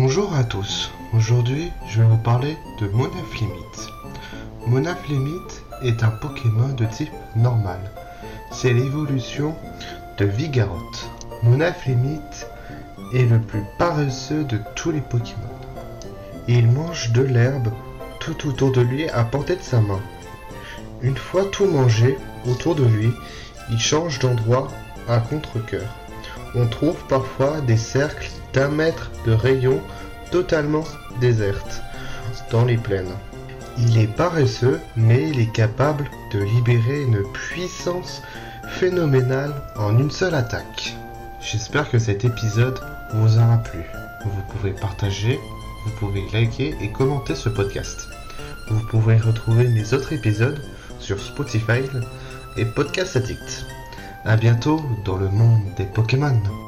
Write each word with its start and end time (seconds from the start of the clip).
Bonjour 0.00 0.32
à 0.32 0.44
tous, 0.44 0.92
aujourd'hui 1.12 1.72
je 1.88 2.00
vais 2.00 2.06
vous 2.06 2.18
parler 2.18 2.56
de 2.80 2.86
Monaflimite. 2.86 3.88
Monaflimite 4.68 5.64
est 5.82 6.04
un 6.04 6.10
Pokémon 6.10 6.68
de 6.68 6.84
type 6.84 7.10
normal. 7.34 7.80
C'est 8.52 8.72
l'évolution 8.72 9.56
de 10.18 10.24
Vigarotte. 10.24 11.10
Monaflimite 11.42 12.46
est 13.12 13.24
le 13.24 13.40
plus 13.40 13.64
paresseux 13.76 14.44
de 14.44 14.60
tous 14.76 14.92
les 14.92 15.00
Pokémon. 15.00 15.58
Il 16.46 16.68
mange 16.68 17.10
de 17.10 17.22
l'herbe 17.22 17.72
tout 18.20 18.46
autour 18.46 18.70
de 18.70 18.82
lui 18.82 19.08
à 19.08 19.24
portée 19.24 19.56
de 19.56 19.62
sa 19.62 19.80
main. 19.80 20.00
Une 21.02 21.16
fois 21.16 21.44
tout 21.50 21.66
mangé 21.66 22.16
autour 22.46 22.76
de 22.76 22.84
lui, 22.84 23.10
il 23.68 23.80
change 23.80 24.20
d'endroit 24.20 24.68
à 25.08 25.18
contre-coeur. 25.18 25.88
On 26.54 26.66
trouve 26.66 26.96
parfois 27.08 27.60
des 27.60 27.76
cercles 27.76 28.30
d'un 28.52 28.68
mètre 28.68 29.10
de 29.26 29.32
rayon 29.32 29.80
totalement 30.30 30.84
désertes 31.20 31.82
dans 32.50 32.64
les 32.64 32.76
plaines. 32.76 33.14
Il 33.78 33.98
est 33.98 34.14
paresseux, 34.14 34.80
mais 34.96 35.28
il 35.30 35.40
est 35.40 35.52
capable 35.52 36.04
de 36.32 36.40
libérer 36.40 37.02
une 37.02 37.22
puissance 37.32 38.22
phénoménale 38.68 39.54
en 39.76 39.98
une 39.98 40.10
seule 40.10 40.34
attaque. 40.34 40.96
J'espère 41.40 41.90
que 41.90 41.98
cet 41.98 42.24
épisode 42.24 42.80
vous 43.14 43.38
aura 43.38 43.58
plu. 43.58 43.80
Vous 44.24 44.42
pouvez 44.52 44.72
partager, 44.72 45.38
vous 45.84 45.92
pouvez 45.98 46.24
liker 46.32 46.74
et 46.80 46.90
commenter 46.90 47.34
ce 47.34 47.48
podcast. 47.48 48.08
Vous 48.68 48.84
pouvez 48.86 49.16
retrouver 49.16 49.68
mes 49.68 49.94
autres 49.94 50.12
épisodes 50.12 50.60
sur 50.98 51.20
Spotify 51.20 51.82
et 52.56 52.64
Podcast 52.64 53.16
Addict. 53.16 53.77
A 54.24 54.36
bientôt 54.36 54.80
dans 55.04 55.16
le 55.16 55.28
monde 55.28 55.62
des 55.76 55.84
Pokémon. 55.84 56.67